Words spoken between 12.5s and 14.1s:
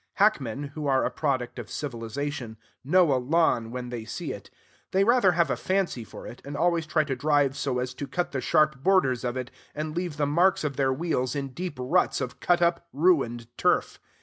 up, ruined turf.